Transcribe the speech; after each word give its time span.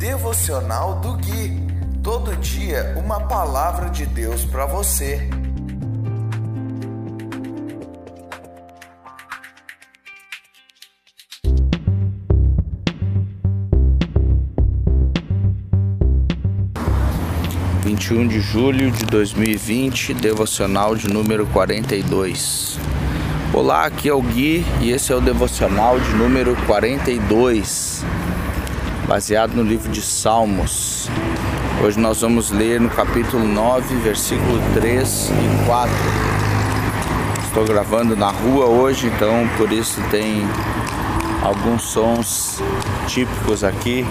Devocional 0.00 0.98
do 1.00 1.12
Gui. 1.12 1.60
Todo 2.02 2.34
dia 2.36 2.94
uma 2.96 3.20
palavra 3.20 3.90
de 3.90 4.06
Deus 4.06 4.46
para 4.46 4.64
você. 4.64 5.28
Vinte 17.84 18.06
e 18.06 18.14
um 18.14 18.26
de 18.26 18.40
julho 18.40 18.90
de 18.90 19.04
2020, 19.04 20.14
devocional 20.14 20.96
de 20.96 21.12
número 21.12 21.46
42. 21.48 22.78
Olá, 23.52 23.84
aqui 23.84 24.08
é 24.08 24.14
o 24.14 24.22
Gui 24.22 24.64
e 24.80 24.92
esse 24.92 25.12
é 25.12 25.14
o 25.14 25.20
devocional 25.20 26.00
de 26.00 26.14
número 26.14 26.56
42 26.64 28.02
baseado 29.10 29.54
no 29.54 29.64
livro 29.64 29.90
de 29.90 30.00
Salmos. 30.00 31.08
Hoje 31.84 31.98
nós 31.98 32.20
vamos 32.20 32.52
ler 32.52 32.80
no 32.80 32.88
capítulo 32.88 33.44
9, 33.44 33.96
versículo 33.96 34.62
3 34.72 35.30
e 35.30 35.66
4. 35.66 35.92
Estou 37.44 37.64
gravando 37.64 38.14
na 38.14 38.30
rua 38.30 38.66
hoje, 38.66 39.08
então 39.08 39.48
por 39.56 39.72
isso 39.72 40.00
tem 40.12 40.46
alguns 41.42 41.82
sons 41.82 42.62
típicos 43.08 43.64
aqui 43.64 44.06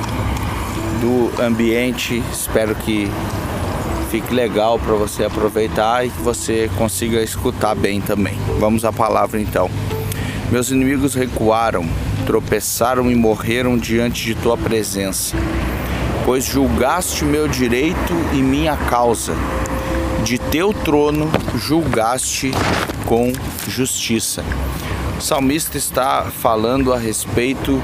do 0.99 1.31
ambiente. 1.41 2.21
Espero 2.34 2.76
que 2.76 3.09
fique 4.12 4.34
legal 4.34 4.77
para 4.77 4.95
você 4.95 5.23
aproveitar 5.23 6.05
e 6.05 6.09
que 6.09 6.21
você 6.21 6.70
consiga 6.77 7.21
escutar 7.21 7.73
bem 7.73 8.02
também. 8.02 8.38
Vamos 8.59 8.84
à 8.84 8.91
palavra 8.91 9.40
então. 9.40 9.71
Meus 10.52 10.71
inimigos 10.71 11.13
recuaram, 11.13 11.88
tropeçaram 12.30 13.10
e 13.10 13.16
morreram 13.16 13.76
diante 13.76 14.24
de 14.24 14.36
tua 14.36 14.56
presença. 14.56 15.36
Pois 16.26 16.46
julgaste 16.46 17.26
meu 17.26 17.48
direito 17.48 18.13
e 18.34 18.36
minha 18.36 18.77
causa. 18.77 19.34
De 20.24 20.38
teu 20.38 20.71
trono 20.71 21.27
julgaste 21.55 22.52
com 23.08 23.34
justiça. 23.68 24.44
O 25.18 25.21
salmista 25.21 25.76
está 25.76 26.26
falando 26.26 26.94
a 26.94 26.99
respeito 26.99 27.82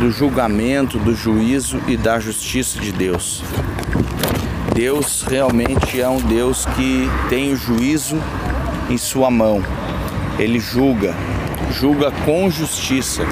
do 0.00 0.10
julgamento, 0.10 0.98
do 0.98 1.14
juízo 1.14 1.78
e 1.86 1.94
da 1.94 2.18
justiça 2.18 2.80
de 2.80 2.90
Deus. 2.90 3.42
Deus 4.74 5.26
realmente 5.28 6.00
é 6.00 6.08
um 6.08 6.22
Deus 6.22 6.64
que 6.74 7.06
tem 7.28 7.52
o 7.52 7.56
juízo 7.56 8.18
em 8.88 8.96
sua 8.96 9.30
mão. 9.30 9.62
Ele 10.38 10.58
julga, 10.58 11.14
julga 11.72 12.10
com 12.24 12.50
justiça. 12.50 13.22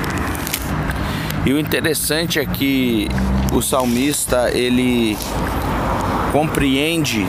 E 1.46 1.52
o 1.52 1.58
interessante 1.58 2.38
é 2.38 2.46
que 2.46 3.08
o 3.52 3.60
salmista 3.60 4.50
ele 4.50 5.16
compreende 6.32 7.26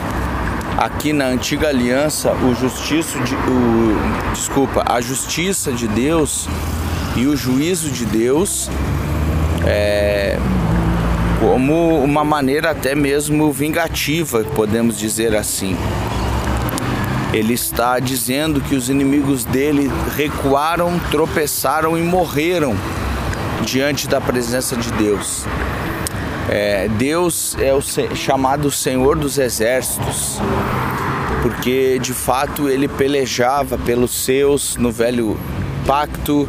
aqui 0.76 1.12
na 1.12 1.26
antiga 1.26 1.68
aliança 1.68 2.32
o 2.32 2.54
justiça 2.54 3.18
de, 3.20 3.34
o, 3.34 4.32
desculpa, 4.32 4.82
a 4.86 5.00
justiça 5.00 5.72
de 5.72 5.86
Deus 5.86 6.48
e 7.14 7.26
o 7.26 7.36
juízo 7.36 7.90
de 7.90 8.04
Deus 8.04 8.70
é, 9.66 10.38
como 11.40 12.02
uma 12.02 12.24
maneira 12.24 12.70
até 12.70 12.94
mesmo 12.94 13.52
vingativa, 13.52 14.44
podemos 14.54 14.98
dizer 14.98 15.34
assim 15.34 15.76
ele 17.32 17.54
está 17.54 17.98
dizendo 17.98 18.60
que 18.60 18.74
os 18.74 18.88
inimigos 18.88 19.44
dele 19.44 19.90
recuaram, 20.16 20.98
tropeçaram 21.10 21.98
e 21.98 22.02
morreram 22.02 22.74
diante 23.64 24.08
da 24.08 24.20
presença 24.20 24.76
de 24.76 24.90
Deus. 24.92 25.44
É, 26.48 26.88
Deus 26.88 27.56
é 27.58 27.74
o 27.74 27.80
chamado 28.14 28.70
Senhor 28.70 29.18
dos 29.18 29.36
Exércitos, 29.36 30.38
porque 31.42 31.98
de 31.98 32.12
fato 32.12 32.68
ele 32.68 32.86
pelejava 32.86 33.76
pelos 33.76 34.24
seus 34.24 34.76
no 34.76 34.92
velho 34.92 35.36
pacto 35.86 36.48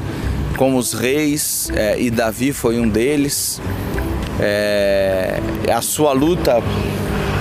com 0.56 0.76
os 0.76 0.94
reis, 0.94 1.70
é, 1.74 2.00
e 2.00 2.10
Davi 2.10 2.52
foi 2.52 2.80
um 2.80 2.88
deles. 2.88 3.62
É, 4.40 5.40
a 5.76 5.82
sua 5.82 6.14
luta 6.14 6.62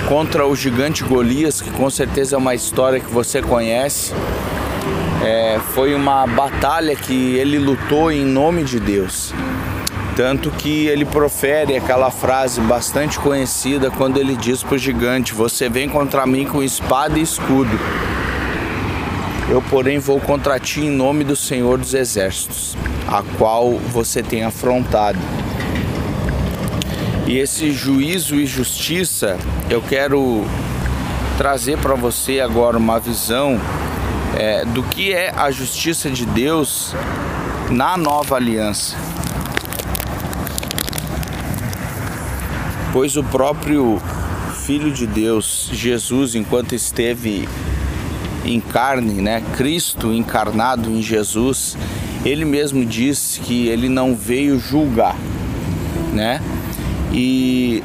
contra 0.09 0.47
o 0.47 0.55
gigante 0.55 1.03
Golias, 1.03 1.61
que 1.61 1.71
com 1.71 1.91
certeza 1.91 2.37
é 2.37 2.39
uma 2.39 2.55
história 2.55 3.01
que 3.01 3.11
você 3.13 3.43
conhece. 3.43 4.13
É, 5.25 5.59
foi 5.75 5.95
uma 5.95 6.27
batalha 6.27 6.95
que 6.95 7.37
ele 7.37 7.59
lutou 7.59 8.11
em 8.13 8.25
nome 8.25 8.63
de 8.63 8.79
Deus. 8.79 9.35
Tanto 10.15 10.51
que 10.51 10.87
ele 10.87 11.05
profere 11.05 11.77
aquela 11.77 12.11
frase 12.11 12.61
bastante 12.61 13.19
conhecida 13.19 13.91
quando 13.91 14.19
ele 14.19 14.35
diz 14.37 14.63
para 14.63 14.77
o 14.77 14.79
gigante: 14.79 15.35
Você 15.35 15.69
vem 15.69 15.89
contra 15.89 16.25
mim 16.25 16.47
com 16.47 16.63
espada 16.63 17.19
e 17.19 17.23
escudo. 17.23 17.79
Eu, 19.51 19.61
porém, 19.63 19.99
vou 19.99 20.19
contra 20.21 20.59
ti 20.59 20.81
em 20.81 20.91
nome 20.91 21.23
do 21.23 21.37
Senhor 21.37 21.79
dos 21.79 21.95
Exércitos, 21.95 22.77
a 23.07 23.23
qual 23.37 23.73
você 23.73 24.23
tem 24.23 24.43
afrontado. 24.45 25.19
E 27.27 27.39
esse 27.39 27.73
juízo 27.73 28.37
e 28.37 28.47
justiça, 28.47 29.37
eu 29.69 29.83
quero 29.83 30.45
trazer 31.37 31.77
para 31.79 31.97
você 31.97 32.39
agora 32.39 32.79
uma 32.79 33.01
visão 33.01 33.61
é, 34.37 34.65
do 34.65 34.83
que 34.85 35.13
é 35.13 35.35
a 35.37 35.51
justiça 35.51 36.09
de 36.09 36.25
Deus 36.25 36.95
na 37.69 37.97
nova 37.97 38.37
aliança. 38.37 38.97
Pois 42.93 43.17
o 43.17 43.25
próprio 43.25 44.01
Filho 44.65 44.93
de 44.93 45.07
Deus, 45.07 45.69
Jesus, 45.73 46.35
enquanto 46.35 46.75
esteve 46.75 47.49
em 48.45 48.61
carne, 48.61 49.21
né, 49.21 49.43
Cristo 49.57 50.13
encarnado 50.13 50.91
em 50.91 51.03
Jesus, 51.03 51.77
ele 52.25 52.45
mesmo 52.45 52.85
disse 52.85 53.41
que 53.41 53.67
ele 53.67 53.89
não 53.89 54.15
veio 54.15 54.59
julgar, 54.59 55.17
né? 56.13 56.41
E 57.13 57.83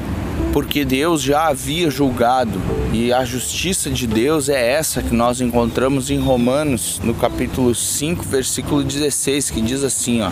porque 0.52 0.84
Deus 0.84 1.22
já 1.22 1.48
havia 1.48 1.90
julgado 1.90 2.62
e 2.92 3.14
a 3.14 3.24
justiça 3.24 3.90
de 3.90 4.06
Deus 4.06 4.50
é 4.50 4.72
essa 4.74 5.02
que 5.02 5.14
nós 5.14 5.40
encontramos 5.40 6.10
em 6.10 6.20
Romanos, 6.20 7.00
no 7.04 7.14
capítulo 7.14 7.74
5, 7.74 8.24
versículo 8.24 8.84
16, 8.84 9.50
que 9.50 9.62
diz 9.62 9.84
assim, 9.84 10.22
ó: 10.22 10.30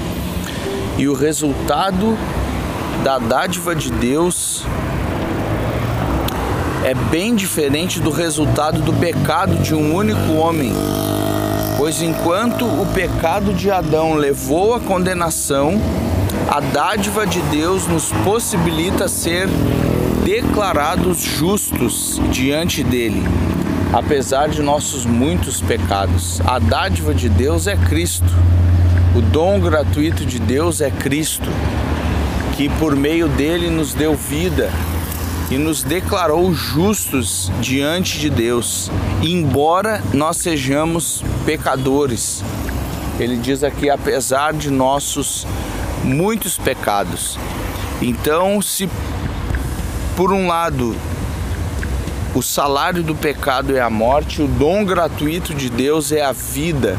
E 0.97 1.07
o 1.07 1.13
resultado 1.13 2.17
da 3.03 3.17
dádiva 3.17 3.73
de 3.73 3.91
Deus 3.91 4.65
é 6.83 6.93
bem 6.93 7.35
diferente 7.35 7.99
do 7.99 8.09
resultado 8.09 8.81
do 8.81 8.91
pecado 8.93 9.55
de 9.57 9.73
um 9.73 9.95
único 9.95 10.33
homem. 10.33 10.73
Pois 11.77 12.01
enquanto 12.01 12.65
o 12.65 12.85
pecado 12.93 13.53
de 13.53 13.71
Adão 13.71 14.15
levou 14.15 14.73
à 14.73 14.79
condenação, 14.81 15.79
a 16.47 16.59
dádiva 16.59 17.25
de 17.25 17.41
Deus 17.43 17.87
nos 17.87 18.11
possibilita 18.23 19.07
ser 19.07 19.47
declarados 20.23 21.21
justos 21.21 22.21
diante 22.31 22.83
dele, 22.83 23.23
apesar 23.91 24.49
de 24.49 24.61
nossos 24.61 25.05
muitos 25.05 25.61
pecados. 25.61 26.39
A 26.45 26.59
dádiva 26.59 27.13
de 27.13 27.29
Deus 27.29 27.67
é 27.67 27.75
Cristo. 27.75 28.31
O 29.15 29.21
dom 29.21 29.59
gratuito 29.59 30.25
de 30.25 30.39
Deus 30.39 30.81
é 30.81 30.91
Cristo, 30.91 31.49
que 32.55 32.69
por 32.69 32.95
meio 32.95 33.27
dele 33.27 33.69
nos 33.69 33.93
deu 33.93 34.15
vida 34.15 34.69
e 35.49 35.57
nos 35.57 35.81
declarou 35.81 36.53
justos 36.53 37.51
diante 37.59 38.19
de 38.19 38.29
Deus, 38.29 38.91
embora 39.23 40.01
nós 40.13 40.37
sejamos 40.37 41.23
pecadores. 41.43 42.43
Ele 43.19 43.35
diz 43.35 43.63
aqui, 43.63 43.89
apesar 43.89 44.53
de 44.53 44.69
nossos 44.69 45.45
muitos 46.03 46.57
pecados. 46.57 47.37
Então, 48.01 48.61
se 48.61 48.89
por 50.15 50.31
um 50.31 50.47
lado 50.47 50.95
o 52.35 52.41
salário 52.41 53.01
do 53.01 53.15
pecado 53.15 53.75
é 53.75 53.81
a 53.81 53.89
morte, 53.89 54.41
o 54.41 54.47
dom 54.47 54.85
gratuito 54.85 55.53
de 55.53 55.69
Deus 55.69 56.11
é 56.11 56.21
a 56.21 56.31
vida. 56.31 56.97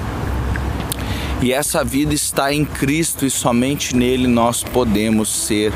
E 1.40 1.52
essa 1.52 1.82
vida 1.82 2.12
está 2.12 2.52
em 2.52 2.64
Cristo 2.64 3.24
e 3.24 3.30
somente 3.30 3.96
nele 3.96 4.26
nós 4.26 4.62
podemos 4.62 5.28
ser 5.30 5.72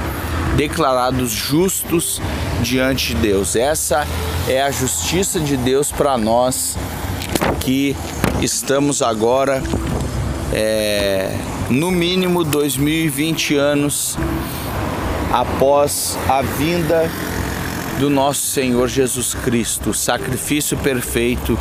declarados 0.57 1.31
justos 1.31 2.21
diante 2.63 3.15
de 3.15 3.23
Deus. 3.23 3.57
Essa 3.57 4.07
é 4.49 4.61
a 4.61 4.71
justiça 4.71 5.41
de 5.41 5.57
Deus 5.57 5.91
para 5.91 6.19
nós 6.19 6.77
que 7.61 7.97
estamos 8.43 9.01
agora 9.01 9.63
é, 10.55 11.37
no 11.69 11.91
mínimo 11.91 12.45
2020 12.45 13.57
anos 13.57 14.17
após 15.33 16.17
a 16.29 16.43
vinda 16.43 17.11
do 17.99 18.09
nosso 18.09 18.47
Senhor 18.47 18.87
Jesus 18.89 19.35
Cristo, 19.35 19.91
o 19.91 19.95
sacrifício 19.95 20.77
perfeito 20.79 21.59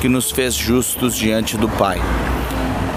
que 0.00 0.08
nos 0.08 0.30
fez 0.30 0.54
justos 0.54 1.16
diante 1.16 1.56
do 1.56 1.68
Pai. 1.68 2.00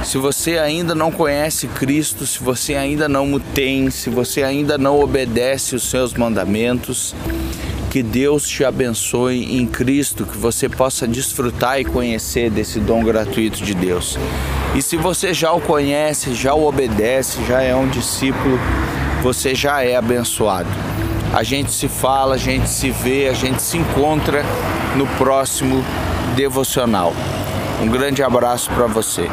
Se 0.03 0.17
você 0.19 0.59
ainda 0.59 0.93
não 0.93 1.11
conhece 1.11 1.67
Cristo, 1.67 2.27
se 2.27 2.43
você 2.43 2.75
ainda 2.75 3.09
não 3.09 3.33
o 3.33 3.39
tem, 3.39 3.89
se 3.89 4.09
você 4.09 4.43
ainda 4.43 4.77
não 4.77 4.99
obedece 4.99 5.75
os 5.75 5.89
seus 5.89 6.13
mandamentos, 6.13 7.15
que 7.93 8.01
Deus 8.01 8.47
te 8.47 8.65
abençoe 8.65 9.55
em 9.55 9.67
Cristo, 9.67 10.25
que 10.25 10.35
você 10.35 10.67
possa 10.67 11.07
desfrutar 11.07 11.79
e 11.79 11.85
conhecer 11.85 12.49
desse 12.49 12.79
dom 12.79 13.03
gratuito 13.03 13.63
de 13.63 13.75
Deus. 13.75 14.17
E 14.73 14.81
se 14.81 14.97
você 14.97 15.31
já 15.31 15.51
o 15.51 15.61
conhece, 15.61 16.33
já 16.33 16.55
o 16.55 16.65
obedece, 16.65 17.45
já 17.47 17.61
é 17.61 17.75
um 17.75 17.87
discípulo, 17.87 18.59
você 19.21 19.53
já 19.53 19.83
é 19.83 19.95
abençoado. 19.95 20.67
A 21.35 21.43
gente 21.43 21.71
se 21.71 21.87
fala, 21.87 22.33
a 22.33 22.37
gente 22.39 22.67
se 22.67 22.89
vê, 22.89 23.27
a 23.27 23.33
gente 23.33 23.61
se 23.61 23.77
encontra 23.77 24.43
no 24.95 25.05
próximo 25.05 25.85
devocional. 26.35 27.13
Um 27.79 27.87
grande 27.87 28.23
abraço 28.23 28.71
para 28.71 28.87
você. 28.87 29.29